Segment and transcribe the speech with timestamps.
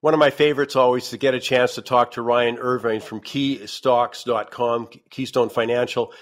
[0.00, 3.20] One of my favorites always to get a chance to talk to Ryan Irvine from
[3.20, 6.12] keystocks.com, Keystone Financial.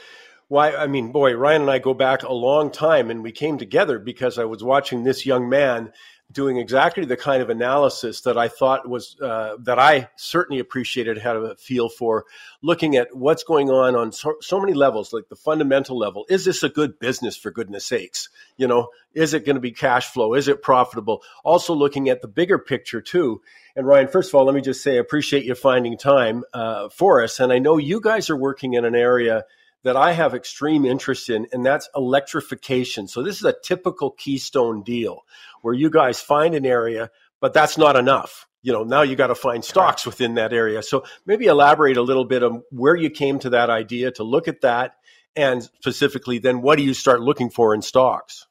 [0.49, 3.59] Why, I mean, boy, Ryan and I go back a long time and we came
[3.59, 5.93] together because I was watching this young man
[6.33, 11.19] doing exactly the kind of analysis that I thought was uh, that I certainly appreciated
[11.19, 12.25] had a feel for
[12.63, 16.27] looking at what's going on on so, so, many levels, like the fundamental level.
[16.29, 18.29] Is this a good business for goodness sakes?
[18.57, 20.35] You know, is it going to be cash flow?
[20.35, 21.23] Is it profitable?
[21.45, 23.41] Also looking at the bigger picture too.
[23.77, 26.89] And Ryan, first of all, let me just say I appreciate you finding time uh,
[26.89, 29.45] for us, and I know you guys are working in an area
[29.87, 33.07] that I have extreme interest in, and that's electrification.
[33.07, 35.25] So this is a typical Keystone deal
[35.63, 38.49] where you guys find an area, but that's not enough.
[38.63, 40.83] You know, now you got to find stocks within that area.
[40.83, 44.49] So maybe elaborate a little bit on where you came to that idea to look
[44.49, 44.97] at that,
[45.37, 48.49] and specifically, then what do you start looking for in stocks?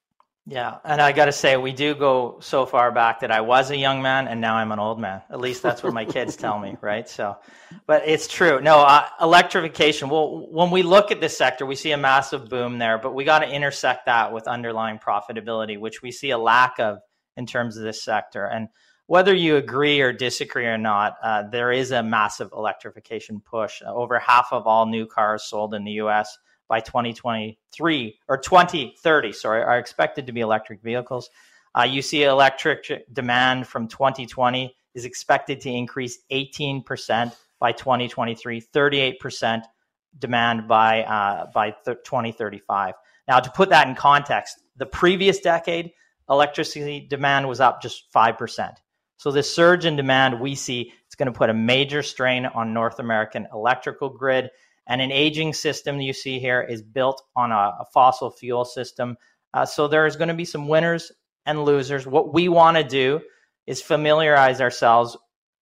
[0.48, 3.72] Yeah, and I got to say, we do go so far back that I was
[3.72, 5.24] a young man and now I'm an old man.
[5.32, 7.10] At least that's what my kids tell me, right?
[7.10, 7.38] So,
[7.88, 8.62] but it's true.
[8.62, 10.08] No, uh, electrification.
[10.08, 13.24] Well, when we look at this sector, we see a massive boom there, but we
[13.24, 17.00] got to intersect that with underlying profitability, which we see a lack of
[17.38, 18.46] in terms of this sector.
[18.46, 18.68] And
[19.08, 23.82] whether you agree or disagree or not, uh, there is a massive electrification push.
[23.84, 26.38] Over half of all new cars sold in the U.S
[26.68, 31.30] by 2023 or 2030, sorry, are expected to be electric vehicles.
[31.78, 39.62] Uh, you see electric demand from 2020 is expected to increase 18% by 2023, 38%
[40.18, 42.94] demand by uh, by th- 2035.
[43.28, 45.92] Now, to put that in context, the previous decade,
[46.30, 48.76] electricity demand was up just 5%.
[49.18, 52.74] So this surge in demand we see it's going to put a major strain on
[52.74, 54.50] North American electrical grid
[54.88, 59.18] and an aging system you see here is built on a, a fossil fuel system.
[59.54, 61.12] Uh, so there's going to be some winners
[61.46, 62.06] and losers.
[62.06, 63.22] What we want to do
[63.66, 65.18] is familiarize ourselves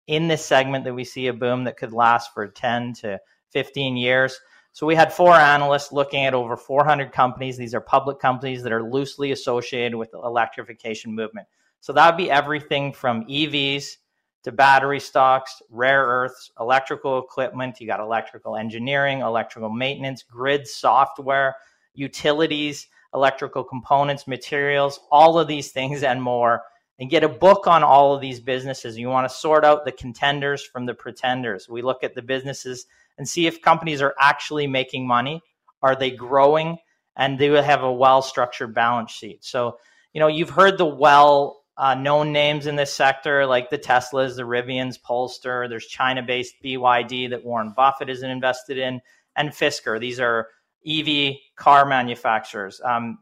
[0.07, 3.19] in this segment that we see a boom that could last for 10 to
[3.51, 4.37] 15 years.
[4.73, 7.57] So we had four analysts looking at over 400 companies.
[7.57, 11.47] These are public companies that are loosely associated with the electrification movement.
[11.79, 13.97] So that would be everything from EVs
[14.43, 17.79] to battery stocks, rare earths, electrical equipment.
[17.79, 21.55] You got electrical engineering, electrical maintenance, grid software,
[21.93, 26.63] utilities, electrical components, materials, all of these things and more.
[26.99, 28.97] And get a book on all of these businesses.
[28.97, 31.67] You want to sort out the contenders from the pretenders.
[31.67, 32.85] We look at the businesses
[33.17, 35.41] and see if companies are actually making money.
[35.81, 36.77] Are they growing?
[37.15, 39.43] And do they have a well structured balance sheet.
[39.43, 39.79] So,
[40.13, 44.35] you know, you've heard the well uh, known names in this sector like the Teslas,
[44.35, 45.67] the Rivians, Polestar.
[45.67, 49.01] There's China-based BYD that Warren Buffett isn't invested in,
[49.35, 49.99] and Fisker.
[49.99, 50.49] These are
[50.87, 52.79] EV car manufacturers.
[52.83, 53.19] Um,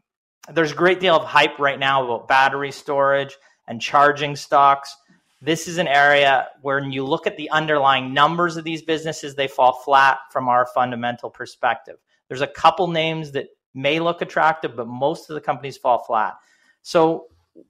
[0.52, 3.36] there's a great deal of hype right now about battery storage
[3.68, 4.94] and charging stocks.
[5.40, 9.34] This is an area where when you look at the underlying numbers of these businesses,
[9.34, 11.96] they fall flat from our fundamental perspective.
[12.28, 16.34] There's a couple names that may look attractive, but most of the companies fall flat.
[16.82, 17.26] So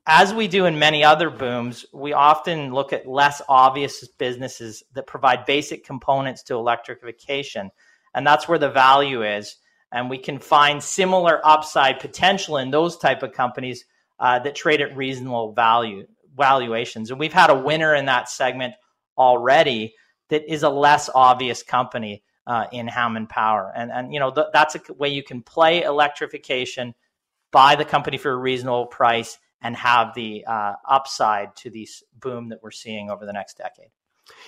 [0.06, 5.06] as we do in many other booms, we often look at less obvious businesses that
[5.06, 7.70] provide basic components to electrification.
[8.14, 9.56] And that's where the value is.
[9.90, 13.84] And we can find similar upside potential in those type of companies
[14.18, 16.06] uh, that trade at reasonable value
[16.36, 17.10] valuations.
[17.10, 18.74] And we've had a winner in that segment
[19.18, 19.94] already
[20.30, 23.70] that is a less obvious company uh, in Hammond Power.
[23.74, 26.94] And, and you know, th- that's a way you can play electrification,
[27.50, 32.48] buy the company for a reasonable price, and have the uh, upside to this boom
[32.50, 33.90] that we're seeing over the next decade.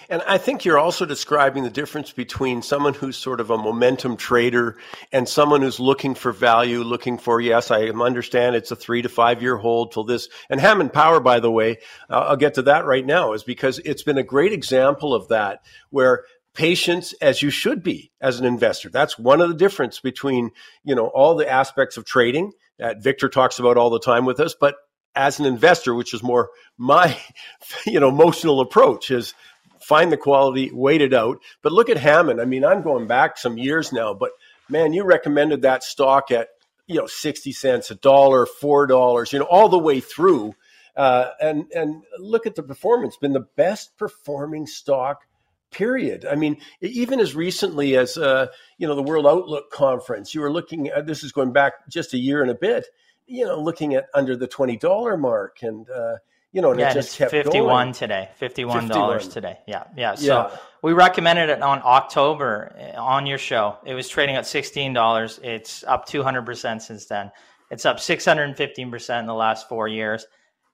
[0.09, 4.17] And I think you're also describing the difference between someone who's sort of a momentum
[4.17, 4.77] trader
[5.13, 9.09] and someone who's looking for value, looking for, yes, I understand it's a three to
[9.09, 10.29] five year hold till this.
[10.49, 13.79] And Hammond Power, by the way, uh, I'll get to that right now, is because
[13.81, 18.47] it's been a great example of that where patience as you should be as an
[18.47, 18.89] investor.
[18.89, 20.53] That's one of the difference between,
[20.85, 24.39] you know, all the aspects of trading that Victor talks about all the time with
[24.39, 24.77] us, but
[25.17, 27.17] as an investor, which is more my,
[27.87, 29.35] you know, emotional approach is
[29.81, 31.39] find the quality, wait it out.
[31.63, 32.41] But look at Hammond.
[32.41, 34.31] I mean, I'm going back some years now, but
[34.69, 36.49] man, you recommended that stock at,
[36.87, 40.55] you know, 60 cents, a dollar, $4, you know, all the way through.
[40.97, 45.27] Uh, and, and look at the performance, been the best performing stock
[45.73, 46.25] period.
[46.25, 48.47] I mean, even as recently as, uh,
[48.79, 52.15] you know, the World Outlook conference, you were looking at, this is going back just
[52.15, 52.87] a year and a bit
[53.27, 56.17] you know, looking at under the twenty dollar mark, and uh,
[56.53, 59.59] you know, and yeah, it just it's kept fifty one today, fifty one dollars today.
[59.67, 60.15] Yeah, yeah.
[60.15, 60.57] So yeah.
[60.83, 63.77] we recommended it on October eh, on your show.
[63.85, 65.41] It was trading at sixteen dollars.
[65.43, 67.31] It's up two hundred percent since then.
[67.71, 70.27] It's up six hundred and fifteen percent in the last four years.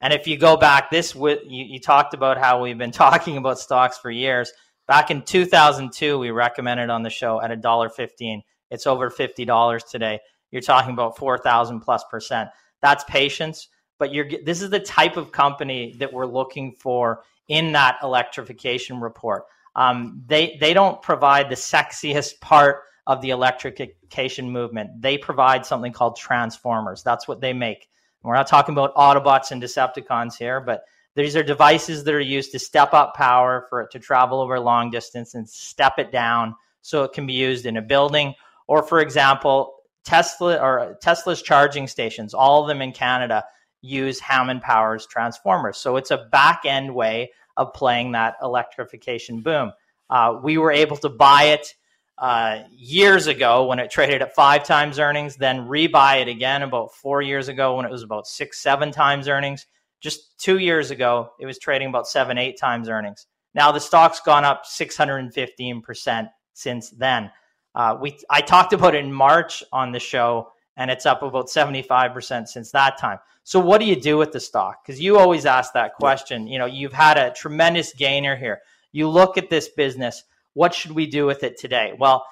[0.03, 3.59] And if you go back, this you, you talked about how we've been talking about
[3.59, 4.53] stocks for years.
[4.89, 8.43] Back in 2002, we recommended on the show at a dollar fifteen.
[8.71, 10.21] It's over fifty dollars today.
[10.51, 12.51] You're talking about four thousand plus percent.
[12.81, 13.69] That's patience,
[13.99, 19.01] but you're this is the type of company that we're looking for in that electrification
[19.01, 19.45] report.
[19.77, 25.01] Um, they they don't provide the sexiest part of the electrification movement.
[25.01, 27.03] They provide something called transformers.
[27.03, 27.89] That's what they make.
[28.23, 30.85] We're not talking about Autobots and Decepticons here, but
[31.17, 34.61] these are devices that are used to step up power for it to travel over
[34.61, 38.35] long distance and step it down so it can be used in a building.
[38.69, 43.45] Or, for example, Tesla or Tesla's charging stations, all of them in Canada
[43.83, 45.79] use Hammond Power's transformers.
[45.79, 49.73] So it's a back end way of playing that electrification boom.
[50.09, 51.75] Uh, we were able to buy it
[52.19, 56.95] uh, years ago when it traded at five times earnings, then rebuy it again about
[56.95, 59.67] four years ago when it was about six, seven times earnings.
[60.01, 63.27] Just two years ago, it was trading about seven, eight times earnings.
[63.55, 67.31] Now the stock's gone up 615% since then.
[67.75, 71.47] Uh, we I talked about it in March on the show, and it's up about
[71.47, 73.19] 75% since that time.
[73.45, 74.85] So what do you do with the stock?
[74.85, 76.47] Because you always ask that question.
[76.47, 78.61] You know, you've had a tremendous gainer here.
[78.93, 80.23] You look at this business.
[80.55, 81.95] What should we do with it today?
[81.99, 82.25] Well,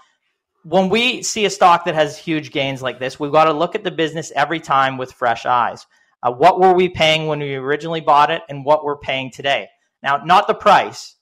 [0.64, 3.75] when we see a stock that has huge gains like this, we've got to look
[3.75, 5.87] at the business every time with fresh eyes.
[6.23, 9.69] Uh, what were we paying when we originally bought it, and what we're paying today?
[10.02, 11.14] Now, not the price,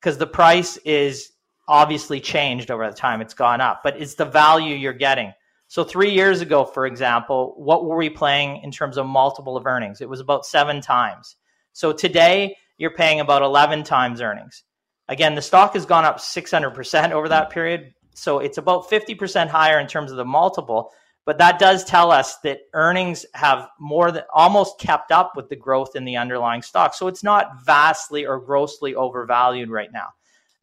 [0.00, 1.32] because the price is
[1.68, 5.32] obviously changed over the time it's gone up, but it's the value you're getting.
[5.68, 9.66] So three years ago, for example, what were we paying in terms of multiple of
[9.66, 10.00] earnings?
[10.00, 11.36] It was about seven times.
[11.72, 14.62] So today you're paying about 11 times earnings.
[15.08, 17.94] Again, the stock has gone up 600% over that period.
[18.14, 20.92] So it's about 50% higher in terms of the multiple.
[21.26, 25.56] But that does tell us that earnings have more than almost kept up with the
[25.56, 26.94] growth in the underlying stock.
[26.94, 30.08] So it's not vastly or grossly overvalued right now.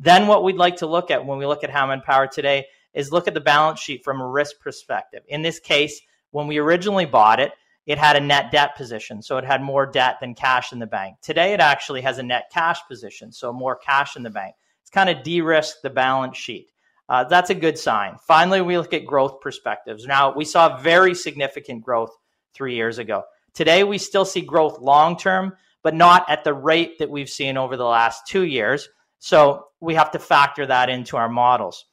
[0.03, 3.11] Then what we'd like to look at when we look at Hammond Power today is
[3.11, 5.21] look at the balance sheet from a risk perspective.
[5.27, 6.01] In this case,
[6.31, 7.51] when we originally bought it,
[7.85, 10.87] it had a net debt position, so it had more debt than cash in the
[10.87, 11.17] bank.
[11.21, 14.55] Today, it actually has a net cash position, so more cash in the bank.
[14.81, 16.69] It's kind of de-risked the balance sheet.
[17.07, 18.17] Uh, that's a good sign.
[18.27, 20.07] Finally, we look at growth perspectives.
[20.07, 22.17] Now, we saw very significant growth
[22.55, 23.23] three years ago.
[23.53, 27.55] Today, we still see growth long term, but not at the rate that we've seen
[27.55, 28.89] over the last two years.
[29.21, 31.85] So we have to factor that into our models.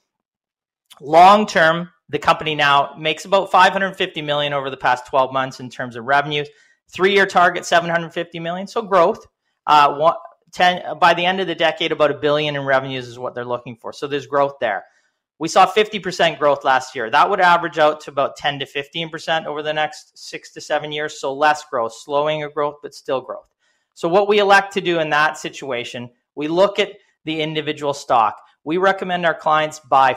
[0.99, 5.69] Long term, the company now makes about 550 million over the past 12 months in
[5.69, 6.49] terms of revenues.
[6.91, 9.27] Three year target 750 million, so growth.
[9.67, 10.15] Uh, one,
[10.53, 13.45] 10, by the end of the decade, about a billion in revenues is what they're
[13.45, 13.93] looking for.
[13.93, 14.87] So there's growth there.
[15.39, 17.11] We saw 50% growth last year.
[17.11, 20.93] That would average out to about 10 to 15% over the next six to seven
[20.93, 21.21] years.
[21.21, 23.49] So less growth, slowing of growth, but still growth.
[23.93, 26.93] So what we elect to do in that situation, we look at
[27.29, 28.41] the individual stock.
[28.65, 30.17] We recommend our clients buy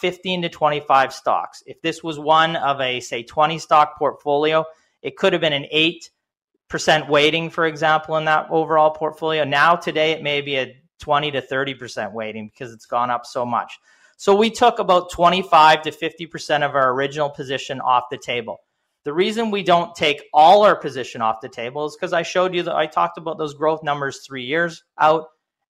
[0.00, 1.62] 15 to 25 stocks.
[1.66, 4.64] If this was one of a, say, 20 stock portfolio,
[5.02, 9.44] it could have been an 8% weighting, for example, in that overall portfolio.
[9.44, 13.44] Now, today, it may be a 20 to 30% weighting because it's gone up so
[13.44, 13.78] much.
[14.16, 18.58] So we took about 25 to 50% of our original position off the table.
[19.04, 22.54] The reason we don't take all our position off the table is because I showed
[22.54, 25.24] you that I talked about those growth numbers three years out.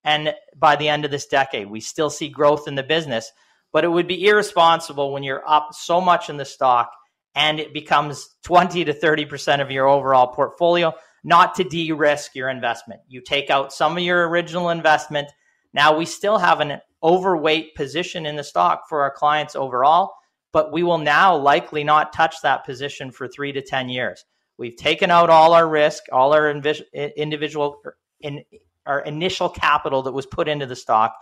[0.05, 3.31] And by the end of this decade, we still see growth in the business.
[3.73, 6.93] But it would be irresponsible when you're up so much in the stock
[7.35, 10.93] and it becomes 20 to 30% of your overall portfolio,
[11.25, 13.01] not to de risk your investment.
[13.09, 15.29] You take out some of your original investment.
[15.73, 20.13] Now we still have an overweight position in the stock for our clients overall,
[20.53, 24.25] but we will now likely not touch that position for three to 10 years.
[24.59, 27.81] We've taken out all our risk, all our individual
[28.21, 28.45] in
[28.87, 31.15] our initial capital that was put into the stock.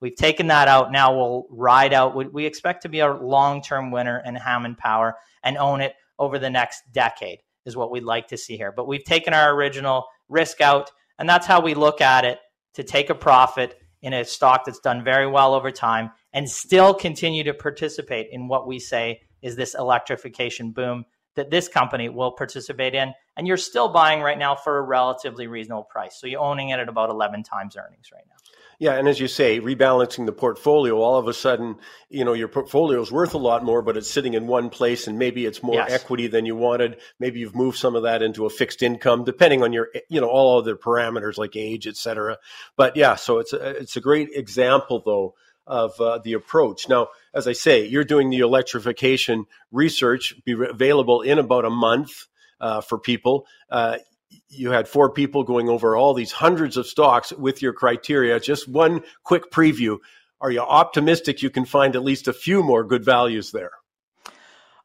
[0.00, 0.92] We've taken that out.
[0.92, 2.32] Now we'll ride out.
[2.32, 6.38] We expect to be a long term winner in Hammond Power and own it over
[6.38, 8.72] the next decade, is what we'd like to see here.
[8.72, 12.38] But we've taken our original risk out, and that's how we look at it
[12.74, 16.94] to take a profit in a stock that's done very well over time and still
[16.94, 22.32] continue to participate in what we say is this electrification boom that this company will
[22.32, 23.12] participate in.
[23.38, 26.20] And you're still buying right now for a relatively reasonable price.
[26.20, 28.34] So you're owning it at about 11 times earnings right now.
[28.80, 31.78] Yeah, and as you say, rebalancing the portfolio, all of a sudden,
[32.10, 35.08] you know, your portfolio is worth a lot more, but it's sitting in one place,
[35.08, 35.90] and maybe it's more yes.
[35.90, 36.98] equity than you wanted.
[37.18, 40.28] Maybe you've moved some of that into a fixed income, depending on your, you know,
[40.28, 42.38] all other parameters like age, et cetera.
[42.76, 45.34] But yeah, so it's a, it's a great example, though,
[45.66, 46.88] of uh, the approach.
[46.88, 52.26] Now, as I say, you're doing the electrification research, be available in about a month
[52.60, 53.46] uh, for people.
[53.70, 53.98] Uh,
[54.48, 58.38] you had four people going over all these hundreds of stocks with your criteria.
[58.40, 59.98] Just one quick preview.
[60.40, 63.72] Are you optimistic you can find at least a few more good values there?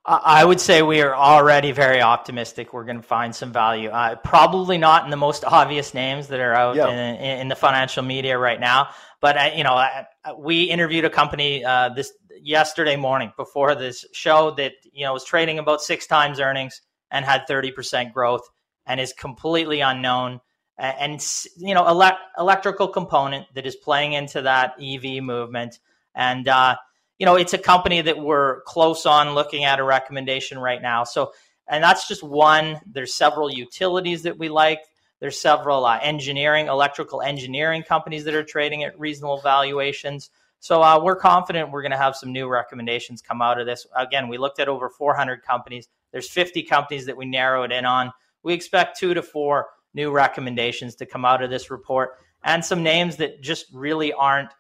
[0.06, 2.74] I would say we are already very optimistic.
[2.74, 3.88] We're going to find some value.
[3.88, 6.89] Uh, probably not in the most obvious names that are out yeah.
[6.89, 8.89] in, in, the financial media right now.
[9.22, 10.03] But uh, you know, uh,
[10.38, 12.12] we interviewed a company uh, this
[12.42, 16.82] yesterday morning before this show that you know was trading about six times earnings
[17.13, 18.50] and had thirty percent growth
[18.86, 20.41] and is completely unknown.
[20.77, 25.79] And you know, ele- electrical component that is playing into that EV movement
[26.15, 26.75] and uh,
[27.20, 31.03] you know, it's a company that we're close on looking at a recommendation right now.
[31.03, 31.32] So,
[31.67, 32.79] and that's just one.
[32.86, 34.82] There's several utilities that we like.
[35.20, 40.29] There's several uh, engineering, electrical engineering companies that are trading at reasonable valuations.
[40.60, 43.86] So uh, we're confident we're going to have some new recommendations come out of this.
[43.96, 45.88] Again, we looked at over 400 companies.
[46.13, 48.13] There's 50 companies that we narrowed in on.
[48.43, 52.12] We expect two to four new recommendations to come out of this report,
[52.43, 54.51] and some names that just really aren't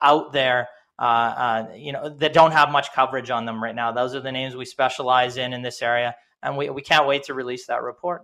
[0.00, 3.92] out there uh, uh, you know, that don't have much coverage on them right now.
[3.92, 7.24] Those are the names we specialize in in this area, and we, we can't wait
[7.24, 8.22] to release that report.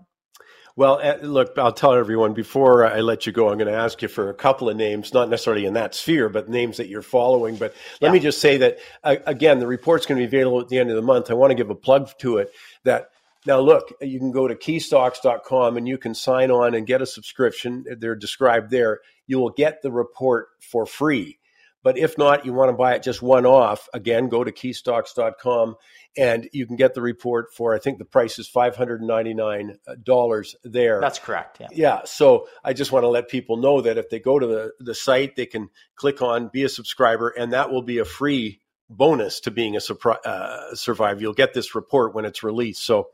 [0.76, 4.02] Well, uh, look, I'll tell everyone before I let you go, I'm going to ask
[4.02, 7.02] you for a couple of names, not necessarily in that sphere, but names that you're
[7.02, 7.56] following.
[7.56, 8.12] But let yeah.
[8.12, 10.96] me just say that, again, the report's going to be available at the end of
[10.96, 11.30] the month.
[11.30, 12.50] I want to give a plug to it
[12.82, 13.10] that
[13.46, 17.06] now, look, you can go to keystocks.com and you can sign on and get a
[17.06, 17.84] subscription.
[17.98, 19.00] They're described there.
[19.26, 21.38] You will get the report for free.
[21.84, 25.76] But if not, you want to buy it just one off, again, go to keystocks.com
[26.16, 31.00] and you can get the report for, I think the price is $599 there.
[31.00, 31.58] That's correct.
[31.60, 31.68] Yeah.
[31.72, 32.00] Yeah.
[32.06, 34.94] So I just want to let people know that if they go to the, the
[34.94, 39.40] site, they can click on be a subscriber and that will be a free bonus
[39.40, 41.20] to being a surpri- uh, survivor.
[41.20, 42.82] You'll get this report when it's released.
[42.82, 43.08] So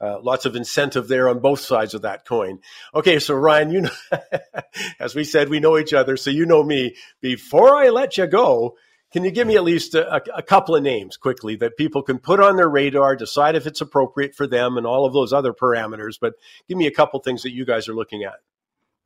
[0.00, 2.58] uh, lots of incentive there on both sides of that coin.
[2.94, 3.90] Okay, so Ryan, you know,
[5.00, 6.96] as we said, we know each other, so you know me.
[7.20, 8.76] Before I let you go,
[9.12, 12.18] can you give me at least a, a, couple of names quickly that people can
[12.18, 15.52] put on their radar, decide if it's appropriate for them, and all of those other
[15.52, 16.18] parameters?
[16.20, 16.34] But
[16.68, 18.40] give me a couple things that you guys are looking at.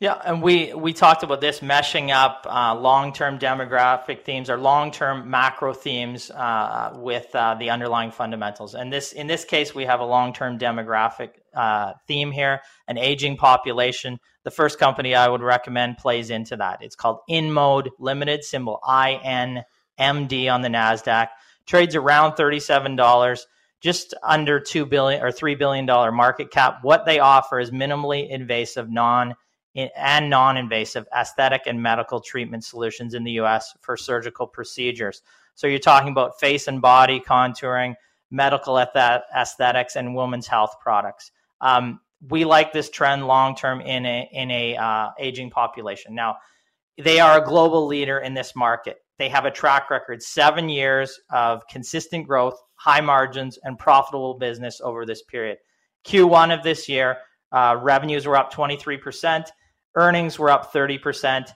[0.01, 5.29] Yeah, and we we talked about this meshing up uh, long-term demographic themes or long-term
[5.29, 8.77] macro themes uh, with uh, the underlying fundamentals.
[8.77, 13.39] And this in this case, we have a long-term demographic uh, theme here, an aging
[13.39, 14.21] population.
[14.45, 16.81] The first company I would recommend plays into that.
[16.81, 19.65] It's called InMode Limited, symbol I N
[19.99, 21.31] M D on the Nasdaq.
[21.67, 23.49] Trades around thirty-seven dollars
[23.81, 26.79] just under two billion or three billion dollar market cap.
[26.83, 29.35] What they offer is minimally invasive, non
[29.79, 35.23] and non invasive aesthetic and medical treatment solutions in the US for surgical procedures.
[35.55, 37.95] So you're talking about face and body contouring,
[38.31, 41.31] medical aesthetics, and women's health products.
[41.61, 46.15] Um, we like this trend long term in a in a uh, aging population.
[46.15, 46.37] Now,
[46.97, 48.99] they are a global leader in this market.
[49.19, 54.81] They have a track record, seven years of consistent growth, high margins, and profitable business
[54.81, 55.59] over this period.
[56.07, 57.19] Q1 of this year,
[57.51, 59.49] uh, revenues were up 23%.
[59.95, 61.51] Earnings were up 30%.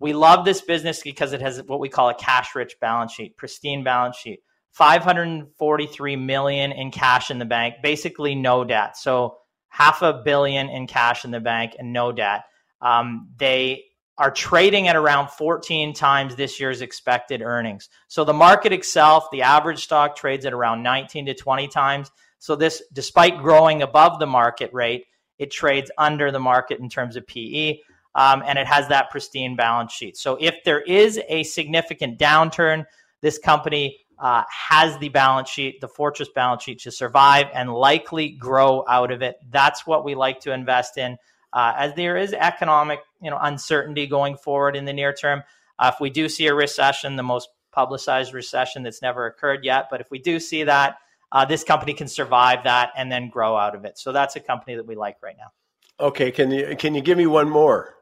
[0.00, 3.36] We love this business because it has what we call a cash rich balance sheet,
[3.36, 4.40] pristine balance sheet.
[4.72, 8.96] 543 million in cash in the bank, basically no debt.
[8.96, 12.42] So half a billion in cash in the bank and no debt.
[12.80, 13.84] Um, they
[14.18, 17.88] are trading at around 14 times this year's expected earnings.
[18.08, 22.10] So the market itself, the average stock trades at around 19 to 20 times.
[22.40, 25.06] So this, despite growing above the market rate,
[25.38, 27.78] it trades under the market in terms of PE,
[28.14, 30.16] um, and it has that pristine balance sheet.
[30.16, 32.86] So if there is a significant downturn,
[33.20, 38.30] this company uh, has the balance sheet, the fortress balance sheet to survive and likely
[38.30, 39.36] grow out of it.
[39.50, 41.16] That's what we like to invest in.
[41.52, 45.42] Uh, as there is economic, you know, uncertainty going forward in the near term.
[45.78, 49.86] Uh, if we do see a recession, the most publicized recession that's never occurred yet,
[49.90, 50.96] but if we do see that,
[51.32, 53.98] uh, this company can survive that and then grow out of it.
[53.98, 55.52] So that's a company that we like right now.
[56.00, 57.94] Okay, can you can you give me one more?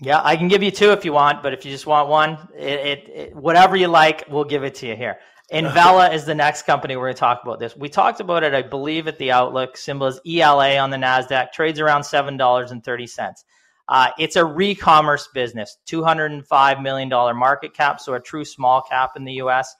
[0.00, 2.38] Yeah, I can give you two if you want, but if you just want one,
[2.56, 5.18] it, it, it whatever you like, we'll give it to you here.
[5.52, 7.76] Envela is the next company we're going to talk about this.
[7.76, 9.76] We talked about it, I believe, at the Outlook.
[9.76, 11.52] Symbol is ELA on the Nasdaq.
[11.52, 13.44] Trades around seven dollars and thirty cents.
[13.86, 18.20] Uh, it's a re-commerce business, two hundred and five million dollar market cap, so a
[18.20, 19.74] true small cap in the U.S.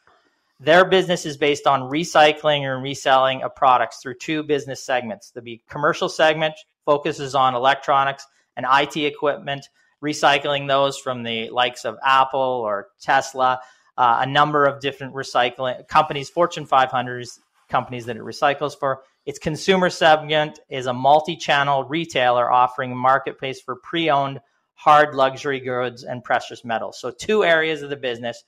[0.63, 5.33] Their business is based on recycling and reselling of products through two business segments.
[5.33, 6.55] The commercial segment
[6.85, 8.25] focuses on electronics
[8.57, 9.69] and IT equipment,
[10.01, 13.59] recycling those from the likes of Apple or Tesla,
[13.99, 17.27] uh, a number of different recycling companies, Fortune 500
[17.69, 19.03] companies that it recycles for.
[19.27, 24.41] Its consumer segment is a multi-channel retailer offering a marketplace for pre-owned
[24.75, 27.01] hard luxury goods and precious metals.
[27.01, 28.45] So two areas of the business.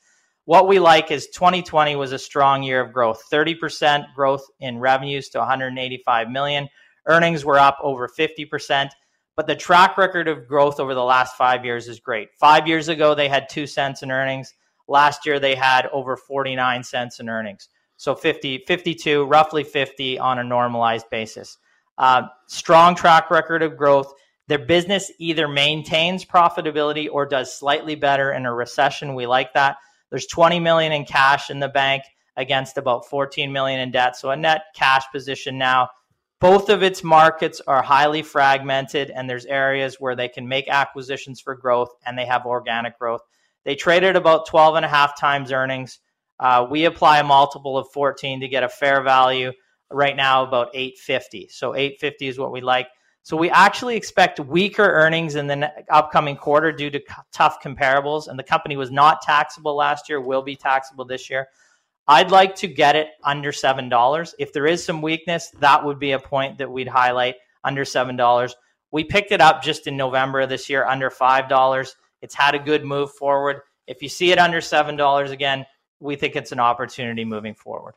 [0.47, 3.23] What we like is 2020 was a strong year of growth.
[3.33, 6.69] 30% growth in revenues to 185 million.
[7.07, 8.91] Earnings were up over 50%,
[9.37, 12.29] but the track record of growth over the last 5 years is great.
[12.39, 14.53] 5 years ago they had 2 cents in earnings.
[14.87, 17.69] Last year they had over 49 cents in earnings.
[17.97, 21.57] So 50, 52, roughly 50 on a normalized basis.
[21.97, 24.13] Uh, strong track record of growth.
[24.49, 29.15] Their business either maintains profitability or does slightly better in a recession.
[29.15, 29.77] We like that.
[30.14, 32.04] There's 20 million in cash in the bank
[32.37, 34.14] against about 14 million in debt.
[34.16, 35.88] So a net cash position now.
[36.40, 41.40] Both of its markets are highly fragmented, and there's areas where they can make acquisitions
[41.40, 43.23] for growth and they have organic growth.
[43.64, 45.99] They traded about 12 and a half times earnings.
[46.38, 49.50] Uh, we apply a multiple of 14 to get a fair value
[49.90, 51.49] right now about 850.
[51.49, 52.87] So 850 is what we like.
[53.25, 57.02] So we actually expect weaker earnings in the upcoming quarter due to
[57.33, 58.28] tough comparables.
[58.28, 61.49] And the company was not taxable last year, will be taxable this year.
[62.07, 64.35] I'd like to get it under $7.
[64.38, 68.52] If there is some weakness, that would be a point that we'd highlight under $7.
[68.90, 71.95] We picked it up just in November of this year under $5.
[72.21, 73.62] It's had a good move forward.
[73.87, 75.64] If you see it under $7 again,
[75.99, 77.95] we think it's an opportunity moving forward.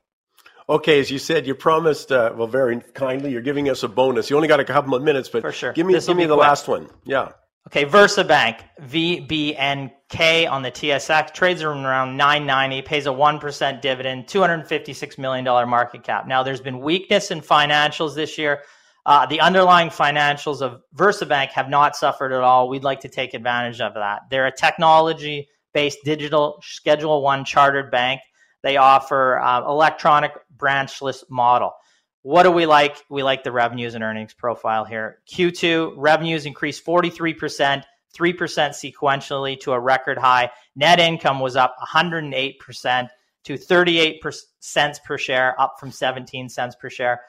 [0.69, 4.29] Okay, as you said, you promised, uh, well, very kindly, you're giving us a bonus.
[4.29, 5.71] You only got a couple of minutes, but For sure.
[5.71, 6.45] give me, give me the quick.
[6.47, 6.89] last one.
[7.05, 7.29] Yeah.
[7.67, 15.45] Okay, VersaBank, VBNK on the TSX, trades around 990, pays a 1% dividend, $256 million
[15.69, 16.27] market cap.
[16.27, 18.61] Now, there's been weakness in financials this year.
[19.05, 22.67] Uh, the underlying financials of VersaBank have not suffered at all.
[22.67, 24.23] We'd like to take advantage of that.
[24.29, 28.21] They're a technology based digital Schedule One chartered bank.
[28.63, 31.73] They offer uh, electronic branchless model.
[32.21, 32.97] What do we like?
[33.09, 35.19] We like the revenues and earnings profile here.
[35.31, 37.83] Q2 revenues increased 43%, 3%
[38.17, 40.51] sequentially to a record high.
[40.75, 43.07] Net income was up 108%
[43.45, 44.25] to 38
[44.59, 47.21] cents per share, up from 17 cents per share.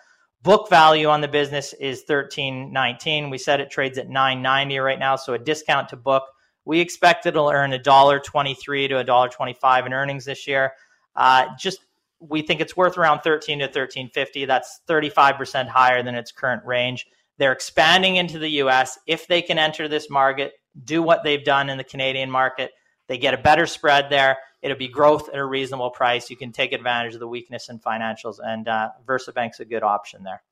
[0.42, 3.30] Book value on the business is 13.19.
[3.30, 6.24] We said it trades at 9.90 right now, so a discount to book
[6.68, 10.74] we expect it'll earn a dollar twenty-three to a dollar twenty-five in earnings this year.
[11.16, 11.80] Uh, just
[12.20, 14.44] we think it's worth around thirteen to thirteen fifty.
[14.44, 17.06] That's thirty-five percent higher than its current range.
[17.38, 18.98] They're expanding into the U.S.
[19.06, 20.54] If they can enter this market,
[20.84, 22.72] do what they've done in the Canadian market,
[23.06, 24.38] they get a better spread there.
[24.60, 26.30] It'll be growth at a reasonable price.
[26.30, 30.24] You can take advantage of the weakness in financials, and uh, VersaBank's a good option
[30.24, 30.42] there.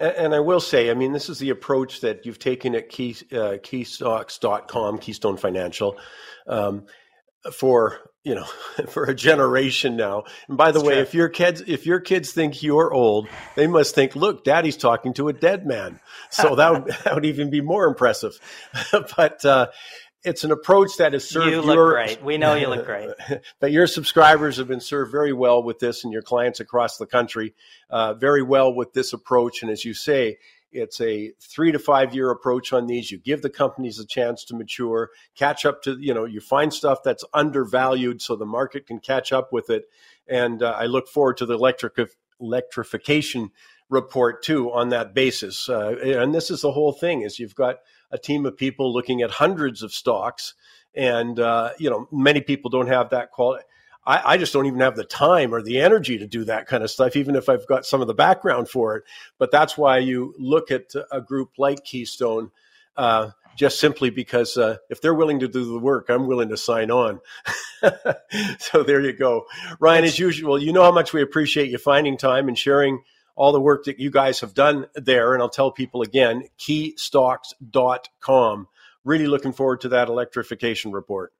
[0.00, 3.16] And I will say, I mean, this is the approach that you've taken at Key,
[3.32, 5.96] uh, keystocks.com, Keystone Financial,
[6.48, 6.86] um,
[7.52, 8.46] for you know
[8.88, 10.24] for a generation now.
[10.48, 11.02] And by the That's way, true.
[11.02, 15.14] if your kids if your kids think you're old, they must think, look, Daddy's talking
[15.14, 16.00] to a dead man.
[16.30, 18.38] So that would that would even be more impressive.
[19.16, 19.68] but uh,
[20.24, 22.22] it's an approach that has served you look your, great.
[22.22, 23.10] We know you look great.
[23.60, 27.06] but your subscribers have been served very well with this, and your clients across the
[27.06, 27.54] country
[27.90, 29.62] uh, very well with this approach.
[29.62, 30.38] And as you say,
[30.74, 33.10] it's a three to five year approach on these.
[33.10, 36.72] You give the companies a chance to mature, catch up to you know you find
[36.72, 39.84] stuff that's undervalued so the market can catch up with it.
[40.28, 41.98] And uh, I look forward to the electric
[42.40, 43.50] electrification
[43.88, 45.68] report too on that basis.
[45.68, 47.76] Uh, and this is the whole thing: is you've got
[48.10, 50.54] a team of people looking at hundreds of stocks,
[50.94, 53.64] and uh, you know many people don't have that quality.
[54.06, 56.82] I, I, just don't even have the time or the energy to do that kind
[56.82, 59.04] of stuff, even if I've got some of the background for it.
[59.38, 62.50] But that's why you look at a group like Keystone.
[62.96, 66.56] Uh, just simply because uh, if they're willing to do the work, I'm willing to
[66.56, 67.20] sign on.
[68.58, 69.44] so there you go.
[69.78, 73.02] Ryan, as usual, you know how much we appreciate you finding time and sharing
[73.36, 75.34] all the work that you guys have done there.
[75.34, 78.68] And I'll tell people again, keystocks.com.
[79.04, 81.34] Really looking forward to that electrification report.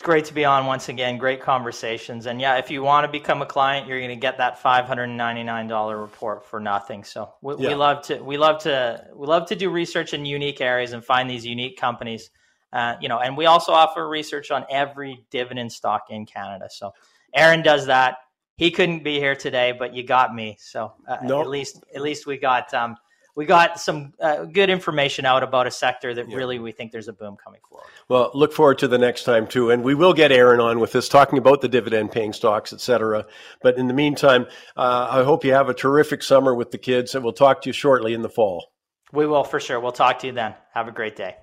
[0.00, 1.18] It's great to be on once again.
[1.18, 2.24] Great conversations.
[2.24, 6.00] And yeah, if you want to become a client, you're going to get that $599
[6.00, 7.04] report for nothing.
[7.04, 7.68] So we, yeah.
[7.68, 11.04] we love to, we love to, we love to do research in unique areas and
[11.04, 12.30] find these unique companies.
[12.72, 16.68] Uh, you know, and we also offer research on every dividend stock in Canada.
[16.70, 16.94] So
[17.34, 18.16] Aaron does that
[18.56, 20.56] he couldn't be here today, but you got me.
[20.60, 21.44] So uh, nope.
[21.44, 22.96] at least at least we got um,
[23.36, 26.36] we got some uh, good information out about a sector that yeah.
[26.36, 27.86] really we think there's a boom coming forward.
[28.08, 30.92] Well, look forward to the next time too, and we will get Aaron on with
[30.92, 33.26] this, talking about the dividend-paying stocks, et cetera.
[33.62, 37.14] But in the meantime, uh, I hope you have a terrific summer with the kids,
[37.14, 38.72] and we'll talk to you shortly in the fall.
[39.12, 39.80] We will for sure.
[39.80, 40.54] We'll talk to you then.
[40.72, 41.36] Have a great day.